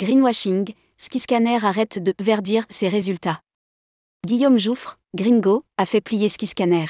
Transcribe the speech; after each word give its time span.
Greenwashing, 0.00 0.72
Skiscanner 0.96 1.62
arrête 1.62 2.02
de 2.02 2.14
verdir 2.18 2.64
ses 2.70 2.88
résultats. 2.88 3.42
Guillaume 4.26 4.56
Jouffre, 4.56 4.98
Gringo, 5.14 5.66
a 5.76 5.84
fait 5.84 6.00
plier 6.00 6.30
Skiscanner. 6.30 6.86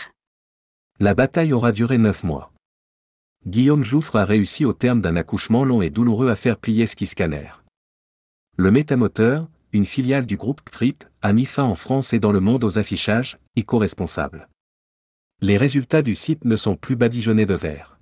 La 1.00 1.14
bataille 1.14 1.52
aura 1.52 1.72
duré 1.72 1.98
neuf 1.98 2.22
mois. 2.22 2.52
Guillaume 3.44 3.82
Jouffre 3.82 4.14
a 4.14 4.24
réussi 4.24 4.64
au 4.64 4.72
terme 4.72 5.00
d'un 5.00 5.16
accouchement 5.16 5.64
long 5.64 5.82
et 5.82 5.90
douloureux 5.90 6.30
à 6.30 6.36
faire 6.36 6.56
plier 6.56 6.86
Skiscanner. 6.86 7.50
Le 8.56 8.70
métamoteur, 8.70 9.48
une 9.72 9.86
filiale 9.86 10.24
du 10.24 10.36
groupe 10.36 10.60
Trip, 10.70 11.04
a 11.20 11.32
mis 11.32 11.46
fin 11.46 11.64
en 11.64 11.74
France 11.74 12.12
et 12.12 12.20
dans 12.20 12.30
le 12.30 12.38
monde 12.38 12.62
aux 12.62 12.78
affichages, 12.78 13.40
éco-responsables. 13.56 14.48
Les 15.40 15.56
résultats 15.56 16.02
du 16.02 16.14
site 16.14 16.44
ne 16.44 16.54
sont 16.54 16.76
plus 16.76 16.94
badigeonnés 16.94 17.46
de 17.46 17.54
vert. 17.54 17.98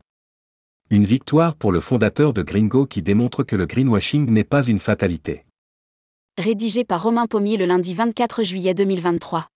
Une 0.90 1.04
victoire 1.04 1.54
pour 1.54 1.70
le 1.70 1.80
fondateur 1.80 2.32
de 2.32 2.40
Gringo 2.40 2.86
qui 2.86 3.02
démontre 3.02 3.42
que 3.42 3.56
le 3.56 3.66
greenwashing 3.66 4.30
n'est 4.30 4.42
pas 4.42 4.66
une 4.66 4.78
fatalité. 4.78 5.44
Rédigé 6.38 6.82
par 6.82 7.02
Romain 7.02 7.26
Pommier 7.26 7.58
le 7.58 7.66
lundi 7.66 7.92
24 7.92 8.42
juillet 8.42 8.72
2023. 8.72 9.48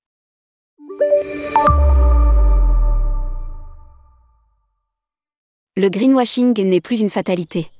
Le 5.74 5.88
greenwashing 5.88 6.52
n'est 6.64 6.82
plus 6.82 7.00
une 7.00 7.08
fatalité. 7.08 7.70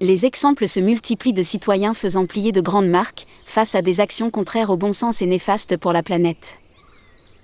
Les 0.00 0.24
exemples 0.24 0.66
se 0.66 0.80
multiplient 0.80 1.34
de 1.34 1.42
citoyens 1.42 1.92
faisant 1.92 2.24
plier 2.24 2.52
de 2.52 2.62
grandes 2.62 2.88
marques 2.88 3.26
face 3.44 3.74
à 3.74 3.82
des 3.82 4.00
actions 4.00 4.30
contraires 4.30 4.70
au 4.70 4.78
bon 4.78 4.94
sens 4.94 5.20
et 5.20 5.26
néfastes 5.26 5.76
pour 5.76 5.92
la 5.92 6.02
planète. 6.02 6.61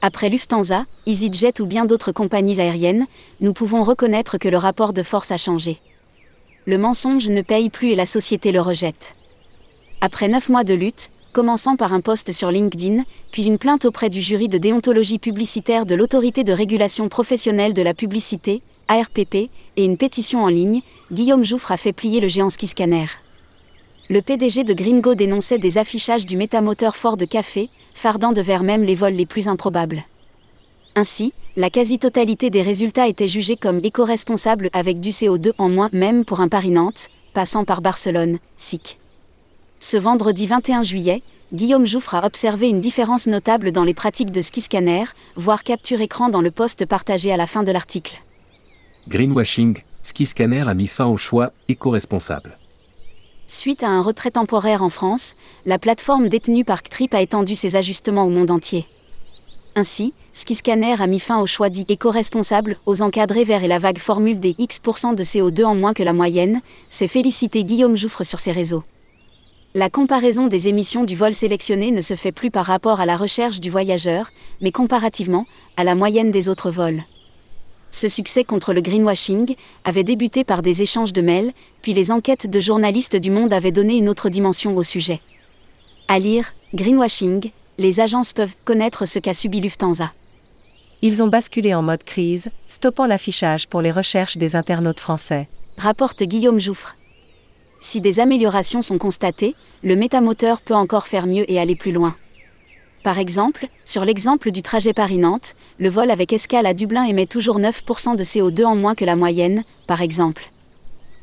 Après 0.01 0.29
Lufthansa, 0.29 0.84
EasyJet 1.07 1.61
ou 1.61 1.66
bien 1.66 1.84
d'autres 1.84 2.12
compagnies 2.12 2.61
aériennes, 2.61 3.06
nous 3.41 3.52
pouvons 3.52 3.83
reconnaître 3.83 4.39
que 4.39 4.48
le 4.48 4.56
rapport 4.56 4.93
de 4.93 5.02
force 5.02 5.33
a 5.33 5.37
changé. 5.37 5.79
Le 6.67 6.78
mensonge 6.78 7.28
ne 7.28 7.42
paye 7.42 7.69
plus 7.69 7.91
et 7.91 7.97
la 7.97 8.06
société 8.06 8.53
le 8.53 8.61
rejette. 8.61 9.17
Après 10.00 10.28
neuf 10.28 10.48
mois 10.48 10.62
de 10.62 10.75
lutte, 10.75 11.11
commençant 11.33 11.75
par 11.75 11.92
un 11.92 12.00
post 12.00 12.31
sur 12.31 12.53
LinkedIn, 12.53 13.03
puis 13.33 13.47
une 13.47 13.59
plainte 13.59 13.87
auprès 13.87 14.09
du 14.09 14.22
jury 14.22 14.48
de 14.48 14.59
déontologie 14.59 15.19
publicitaire 15.19 15.84
de 15.84 15.97
l'autorité 15.97 16.44
de 16.44 16.53
régulation 16.53 17.09
professionnelle 17.09 17.75
de 17.75 17.83
la 17.83 17.94
publicité, 17.94 18.62
ARPP, 18.87 19.34
et 19.34 19.84
une 19.84 19.97
pétition 19.97 20.44
en 20.44 20.48
ligne, 20.48 20.83
Guillaume 21.11 21.44
Jouffre 21.44 21.72
a 21.72 21.77
fait 21.77 21.92
plier 21.92 22.20
le 22.20 22.28
géant 22.28 22.50
Skiscanner. 22.50 23.06
Le 24.11 24.23
PDG 24.23 24.64
de 24.64 24.73
Gringo 24.73 25.14
dénonçait 25.14 25.59
des 25.59 25.77
affichages 25.77 26.25
du 26.25 26.39
métamoteur 26.39 26.97
fort 26.97 27.19
de 27.19 27.27
café, 27.27 27.69
fardant 27.92 28.33
de 28.33 28.41
vers 28.41 28.62
même 28.62 28.83
les 28.83 28.95
vols 28.95 29.12
les 29.12 29.27
plus 29.27 29.48
improbables. 29.48 30.03
Ainsi, 30.95 31.34
la 31.56 31.69
quasi-totalité 31.69 32.48
des 32.48 32.62
résultats 32.62 33.06
était 33.06 33.28
jugée 33.28 33.56
comme 33.56 33.81
éco-responsable 33.83 34.70
avec 34.73 34.98
du 35.00 35.11
CO2 35.11 35.53
en 35.59 35.69
moins 35.69 35.91
même 35.92 36.25
pour 36.25 36.41
un 36.41 36.48
Paris-Nantes, 36.48 37.09
passant 37.34 37.67
par 37.67 37.83
Barcelone, 37.83 38.39
SIC. 38.56 38.98
Ce 39.78 39.98
vendredi 39.98 40.47
21 40.47 40.83
juillet, 40.83 41.22
Guillaume 41.53 41.87
Jouffre 41.87 42.15
a 42.15 42.25
observé 42.25 42.69
une 42.70 42.81
différence 42.81 43.27
notable 43.27 43.72
dans 43.72 43.84
les 43.84 43.95
pratiques 43.95 44.31
de 44.31 44.41
ski 44.41 44.62
scanner, 44.62 45.05
voire 45.37 45.65
capture 45.65 46.00
écran 46.00 46.31
dans 46.31 46.41
le 46.41 46.50
poste 46.50 46.87
partagé 46.87 47.31
à 47.31 47.37
la 47.37 47.47
fin 47.47 47.62
de 47.62 47.72
l'article. 47.72 48.22
Greenwashing, 49.06 49.83
Ski 50.03 50.25
Scanner 50.25 50.67
a 50.67 50.72
mis 50.72 50.87
fin 50.87 51.06
au 51.06 51.19
choix 51.19 51.53
éco-responsable. 51.69 52.56
Suite 53.50 53.82
à 53.82 53.88
un 53.88 54.02
retrait 54.02 54.32
temporaire 54.32 54.82
en 54.82 54.91
France, 54.91 55.34
la 55.64 55.78
plateforme 55.78 56.28
détenue 56.28 56.66
par 56.66 56.82
Ktrip 56.82 57.14
a 57.14 57.22
étendu 57.22 57.54
ses 57.54 57.77
ajustements 57.77 58.24
au 58.24 58.28
monde 58.28 58.50
entier. 58.50 58.84
Ainsi, 59.74 60.12
Skiscanner 60.34 61.00
a 61.00 61.06
mis 61.06 61.18
fin 61.18 61.41
au 61.41 61.46
choix 61.46 61.70
dit 61.70 61.86
éco-responsable 61.88 62.76
aux 62.84 63.00
encadrés 63.00 63.44
verts 63.44 63.64
et 63.64 63.69
la 63.69 63.78
vague 63.78 63.96
formule 63.96 64.38
des 64.38 64.54
X% 64.58 65.14
de 65.14 65.22
CO2 65.22 65.64
en 65.64 65.74
moins 65.74 65.94
que 65.94 66.02
la 66.02 66.12
moyenne, 66.12 66.60
s'est 66.91 67.08
félicité 67.08 67.64
Guillaume 67.64 67.96
Jouffre 67.96 68.22
sur 68.22 68.38
ses 68.38 68.52
réseaux. 68.52 68.84
La 69.74 69.88
comparaison 69.88 70.47
des 70.47 70.69
émissions 70.69 71.04
du 71.04 71.16
vol 71.16 71.34
sélectionné 71.34 71.91
ne 71.91 72.03
se 72.03 72.16
fait 72.16 72.32
plus 72.32 72.50
par 72.50 72.66
rapport 72.66 73.00
à 73.00 73.06
la 73.06 73.16
recherche 73.16 73.60
du 73.60 73.70
voyageur, 73.70 74.28
mais 74.60 74.72
comparativement 74.72 75.47
à 75.78 75.84
la 75.84 75.94
moyenne 75.94 76.31
des 76.31 76.50
autres 76.50 76.70
vols. 76.70 77.03
Ce 77.91 78.09
succès 78.09 78.44
contre 78.44 78.72
le 78.72 78.81
greenwashing 78.81 79.54
avait 79.84 80.04
débuté 80.04 80.44
par 80.44 80.62
des 80.62 80.82
échanges 80.82 81.12
de 81.12 81.22
mails, 81.22 81.53
puis 81.82 81.94
les 81.94 82.10
enquêtes 82.10 82.49
de 82.49 82.60
journalistes 82.60 83.16
du 83.16 83.31
monde 83.31 83.53
avaient 83.53 83.72
donné 83.72 83.97
une 83.97 84.09
autre 84.09 84.28
dimension 84.28 84.76
au 84.76 84.82
sujet. 84.82 85.21
À 86.06 86.19
lire, 86.19 86.53
Greenwashing, 86.75 87.50
les 87.78 88.00
agences 88.00 88.32
peuvent 88.32 88.54
connaître 88.65 89.06
ce 89.06 89.19
qu'a 89.19 89.32
subi 89.32 89.60
Lufthansa. 89.60 90.12
Ils 91.00 91.22
ont 91.22 91.28
basculé 91.28 91.75
en 91.75 91.82
mode 91.82 92.03
crise, 92.03 92.50
stoppant 92.66 93.06
l'affichage 93.06 93.69
pour 93.69 93.81
les 93.81 93.91
recherches 93.91 94.37
des 94.37 94.56
internautes 94.56 95.00
français. 95.00 95.44
Rapporte 95.76 96.25
Guillaume 96.25 96.59
Jouffre. 96.59 96.97
Si 97.81 98.00
des 98.00 98.20
améliorations 98.20 98.82
sont 98.82 98.99
constatées, 98.99 99.55
le 99.84 99.94
métamoteur 99.94 100.60
peut 100.60 100.75
encore 100.75 101.06
faire 101.06 101.26
mieux 101.26 101.49
et 101.50 101.60
aller 101.60 101.76
plus 101.76 101.93
loin. 101.93 102.16
Par 103.03 103.19
exemple, 103.19 103.69
sur 103.84 104.04
l'exemple 104.04 104.50
du 104.50 104.62
trajet 104.62 104.92
Paris-Nantes, 104.92 105.54
le 105.78 105.88
vol 105.88 106.10
avec 106.10 106.32
escale 106.32 106.66
à 106.66 106.75
Dublin 106.75 107.04
émet 107.04 107.26
toujours 107.26 107.59
9% 107.59 108.16
de 108.16 108.25
CO2 108.25 108.64
en 108.64 108.76
moins 108.76 108.94
que 108.94 109.04
la 109.04 109.16
moyenne, 109.16 109.64
par 109.86 110.03
exemple. 110.03 110.50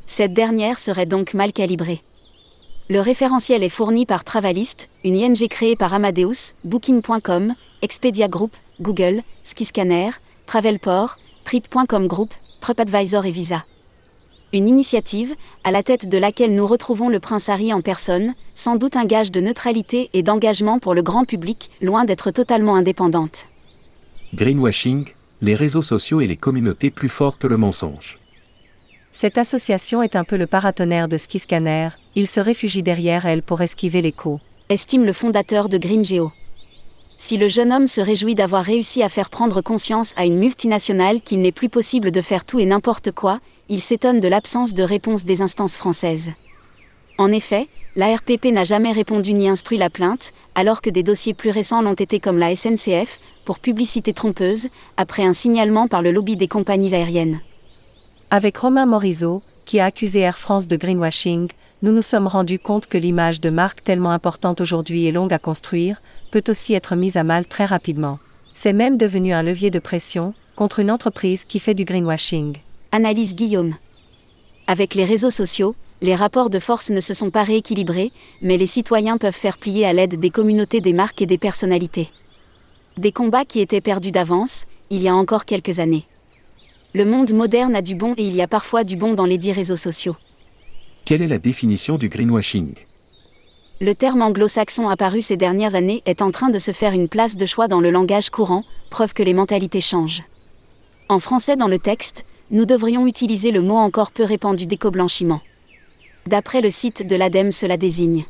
Cette 0.07 0.33
dernière 0.33 0.79
serait 0.79 1.05
donc 1.05 1.33
mal 1.33 1.51
calibrée. 1.51 2.01
Le 2.89 3.01
référentiel 3.01 3.63
est 3.63 3.69
fourni 3.69 4.05
par 4.05 4.23
Travalist, 4.23 4.89
une 5.03 5.15
ING 5.15 5.47
créée 5.49 5.75
par 5.75 5.93
Amadeus, 5.93 6.53
Booking.com, 6.63 7.55
Expedia 7.81 8.27
Group, 8.27 8.51
Google, 8.79 9.21
Skiscanner, 9.43 10.11
Travelport, 10.45 11.17
Trip.com 11.43 12.07
Group, 12.07 12.33
TripAdvisor 12.61 13.25
et 13.25 13.31
Visa 13.31 13.65
une 14.55 14.67
initiative, 14.67 15.35
à 15.63 15.71
la 15.71 15.83
tête 15.83 16.09
de 16.09 16.17
laquelle 16.17 16.55
nous 16.55 16.65
retrouvons 16.65 17.09
le 17.09 17.19
prince 17.19 17.49
Harry 17.49 17.73
en 17.73 17.81
personne, 17.81 18.33
sans 18.53 18.77
doute 18.77 18.95
un 18.95 19.05
gage 19.05 19.31
de 19.31 19.41
neutralité 19.41 20.09
et 20.13 20.23
d'engagement 20.23 20.79
pour 20.79 20.93
le 20.93 21.03
grand 21.03 21.25
public, 21.25 21.69
loin 21.81 22.05
d'être 22.05 22.31
totalement 22.31 22.75
indépendante. 22.75 23.47
Greenwashing, 24.33 25.05
les 25.41 25.55
réseaux 25.55 25.81
sociaux 25.81 26.21
et 26.21 26.27
les 26.27 26.37
communautés 26.37 26.89
plus 26.89 27.09
forts 27.09 27.37
que 27.37 27.47
le 27.47 27.57
mensonge. 27.57 28.17
Cette 29.11 29.37
association 29.37 30.01
est 30.01 30.15
un 30.15 30.23
peu 30.23 30.35
le 30.35 30.47
paratonnerre 30.47 31.07
de 31.07 31.17
Skiscanner, 31.17 31.89
il 32.15 32.27
se 32.27 32.39
réfugie 32.39 32.83
derrière 32.83 33.25
elle 33.25 33.43
pour 33.43 33.61
esquiver 33.61 34.01
l'écho. 34.01 34.39
Estime 34.69 35.05
le 35.05 35.13
fondateur 35.13 35.69
de 35.69 35.77
GreenGeo. 35.77 36.31
Si 37.27 37.37
le 37.37 37.47
jeune 37.47 37.73
homme 37.73 37.87
se 37.87 38.01
réjouit 38.01 38.35
d'avoir 38.35 38.63
réussi 38.63 39.01
à 39.01 39.09
faire 39.09 39.31
prendre 39.31 39.59
conscience 39.61 40.13
à 40.15 40.25
une 40.25 40.37
multinationale 40.37 41.21
qu'il 41.21 41.41
n'est 41.41 41.51
plus 41.51 41.69
possible 41.69 42.11
de 42.11 42.21
faire 42.21 42.45
tout 42.45 42.59
et 42.59 42.67
n'importe 42.67 43.11
quoi, 43.11 43.39
il 43.67 43.81
s'étonne 43.81 44.19
de 44.19 44.27
l'absence 44.27 44.75
de 44.75 44.83
réponse 44.83 45.25
des 45.25 45.41
instances 45.41 45.75
françaises. 45.75 46.33
En 47.17 47.31
effet, 47.31 47.67
la 47.95 48.15
RPP 48.15 48.51
n'a 48.51 48.63
jamais 48.63 48.91
répondu 48.91 49.33
ni 49.33 49.49
instruit 49.49 49.79
la 49.79 49.89
plainte, 49.89 50.33
alors 50.53 50.83
que 50.83 50.91
des 50.91 51.01
dossiers 51.01 51.33
plus 51.33 51.49
récents 51.49 51.81
l'ont 51.81 51.95
été 51.95 52.19
comme 52.19 52.37
la 52.37 52.53
SNCF, 52.53 53.19
pour 53.43 53.57
publicité 53.57 54.13
trompeuse, 54.13 54.67
après 54.95 55.23
un 55.23 55.33
signalement 55.33 55.87
par 55.87 56.03
le 56.03 56.11
lobby 56.11 56.35
des 56.35 56.47
compagnies 56.47 56.93
aériennes. 56.93 57.39
Avec 58.29 58.55
Romain 58.55 58.85
Morizot, 58.85 59.41
qui 59.65 59.79
a 59.79 59.85
accusé 59.85 60.19
Air 60.19 60.37
France 60.37 60.67
de 60.67 60.77
greenwashing, 60.77 61.47
nous 61.85 61.91
nous 61.91 62.01
sommes 62.01 62.25
rendus 62.25 62.57
compte 62.57 62.87
que 62.87 62.97
l'image 62.97 63.39
de 63.39 63.51
marque 63.51 63.83
tellement 63.83 64.09
importante 64.09 64.59
aujourd'hui 64.59 65.05
et 65.05 65.11
longue 65.11 65.31
à 65.31 65.37
construire, 65.37 66.01
peut 66.31 66.43
aussi 66.47 66.73
être 66.73 66.95
mise 66.95 67.15
à 67.15 67.23
mal 67.23 67.45
très 67.45 67.65
rapidement. 67.65 68.17
C'est 68.55 68.73
même 68.73 68.97
devenu 68.97 69.33
un 69.33 69.43
levier 69.43 69.69
de 69.69 69.77
pression 69.77 70.33
contre 70.55 70.79
une 70.79 70.89
entreprise 70.89 71.45
qui 71.45 71.59
fait 71.59 71.75
du 71.75 71.85
greenwashing. 71.85 72.57
Analyse 72.91 73.35
Guillaume. 73.35 73.75
Avec 74.65 74.95
les 74.95 75.05
réseaux 75.05 75.29
sociaux, 75.29 75.75
les 76.01 76.15
rapports 76.15 76.49
de 76.49 76.57
force 76.57 76.89
ne 76.89 76.99
se 76.99 77.13
sont 77.13 77.29
pas 77.29 77.43
rééquilibrés, 77.43 78.11
mais 78.41 78.57
les 78.57 78.65
citoyens 78.65 79.19
peuvent 79.19 79.31
faire 79.31 79.59
plier 79.59 79.85
à 79.85 79.93
l'aide 79.93 80.19
des 80.19 80.31
communautés 80.31 80.81
des 80.81 80.93
marques 80.93 81.21
et 81.21 81.27
des 81.27 81.37
personnalités. 81.37 82.09
Des 82.97 83.11
combats 83.11 83.45
qui 83.45 83.59
étaient 83.59 83.79
perdus 83.79 84.11
d'avance, 84.11 84.65
il 84.89 85.03
y 85.03 85.07
a 85.07 85.13
encore 85.13 85.45
quelques 85.45 85.77
années. 85.77 86.05
Le 86.95 87.05
monde 87.05 87.31
moderne 87.31 87.75
a 87.75 87.83
du 87.83 87.93
bon 87.93 88.15
et 88.17 88.25
il 88.25 88.35
y 88.35 88.41
a 88.41 88.47
parfois 88.47 88.83
du 88.83 88.95
bon 88.95 89.13
dans 89.13 89.25
les 89.25 89.37
dix 89.37 89.51
réseaux 89.51 89.75
sociaux. 89.75 90.15
Quelle 91.05 91.21
est 91.21 91.27
la 91.27 91.37
définition 91.37 91.99
du 91.99 92.09
greenwashing? 92.09 92.73
Le 93.79 93.93
terme 93.93 94.23
anglo-saxon 94.23 94.89
apparu 94.89 95.21
ces 95.21 95.37
dernières 95.37 95.75
années 95.75 96.01
est 96.07 96.23
en 96.23 96.31
train 96.31 96.49
de 96.49 96.57
se 96.57 96.71
faire 96.71 96.93
une 96.93 97.09
place 97.09 97.37
de 97.37 97.45
choix 97.45 97.67
dans 97.67 97.79
le 97.79 97.91
langage 97.91 98.31
courant, 98.31 98.63
preuve 98.89 99.13
que 99.13 99.21
les 99.21 99.35
mentalités 99.35 99.81
changent. 99.81 100.23
En 101.07 101.19
français 101.19 101.57
dans 101.57 101.67
le 101.67 101.77
texte, 101.77 102.25
nous 102.49 102.65
devrions 102.65 103.05
utiliser 103.05 103.51
le 103.51 103.61
mot 103.61 103.75
encore 103.75 104.09
peu 104.09 104.23
répandu 104.23 104.65
d'éco-blanchiment. 104.65 105.41
D'après 106.25 106.61
le 106.61 106.71
site 106.71 107.05
de 107.05 107.15
l'ADEME, 107.15 107.51
cela 107.51 107.77
désigne 107.77 108.25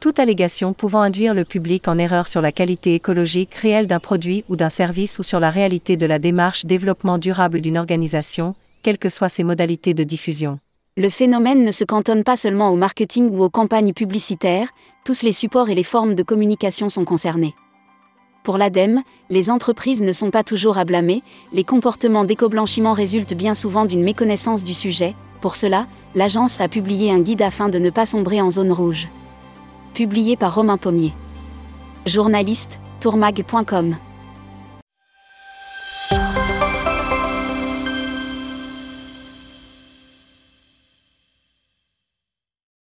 toute 0.00 0.18
allégation 0.18 0.74
pouvant 0.74 1.00
induire 1.00 1.32
le 1.32 1.46
public 1.46 1.88
en 1.88 1.96
erreur 1.96 2.28
sur 2.28 2.42
la 2.42 2.52
qualité 2.52 2.94
écologique 2.94 3.54
réelle 3.54 3.86
d'un 3.86 4.00
produit 4.00 4.44
ou 4.50 4.56
d'un 4.56 4.68
service 4.68 5.18
ou 5.18 5.22
sur 5.22 5.40
la 5.40 5.48
réalité 5.48 5.96
de 5.96 6.04
la 6.04 6.18
démarche 6.18 6.66
développement 6.66 7.16
durable 7.16 7.62
d'une 7.62 7.78
organisation, 7.78 8.54
quelles 8.82 8.98
que 8.98 9.08
soient 9.08 9.30
ses 9.30 9.44
modalités 9.44 9.94
de 9.94 10.04
diffusion. 10.04 10.58
Le 10.96 11.10
phénomène 11.10 11.64
ne 11.64 11.72
se 11.72 11.82
cantonne 11.82 12.22
pas 12.22 12.36
seulement 12.36 12.70
au 12.70 12.76
marketing 12.76 13.28
ou 13.32 13.42
aux 13.42 13.50
campagnes 13.50 13.92
publicitaires, 13.92 14.68
tous 15.04 15.22
les 15.22 15.32
supports 15.32 15.68
et 15.68 15.74
les 15.74 15.82
formes 15.82 16.14
de 16.14 16.22
communication 16.22 16.88
sont 16.88 17.04
concernés. 17.04 17.56
Pour 18.44 18.58
l'ADEME, 18.58 19.02
les 19.28 19.50
entreprises 19.50 20.02
ne 20.02 20.12
sont 20.12 20.30
pas 20.30 20.44
toujours 20.44 20.78
à 20.78 20.84
blâmer, 20.84 21.24
les 21.52 21.64
comportements 21.64 22.22
d'éco-blanchiment 22.22 22.92
résultent 22.92 23.34
bien 23.34 23.54
souvent 23.54 23.86
d'une 23.86 24.04
méconnaissance 24.04 24.62
du 24.62 24.72
sujet, 24.72 25.16
pour 25.40 25.56
cela, 25.56 25.88
l'agence 26.14 26.60
a 26.60 26.68
publié 26.68 27.10
un 27.10 27.18
guide 27.18 27.42
afin 27.42 27.68
de 27.68 27.80
ne 27.80 27.90
pas 27.90 28.06
sombrer 28.06 28.40
en 28.40 28.50
zone 28.50 28.70
rouge. 28.70 29.08
Publié 29.94 30.36
par 30.36 30.54
Romain 30.54 30.76
Pommier. 30.76 31.12
Journaliste, 32.06 32.78
tourmag.com. 33.00 33.96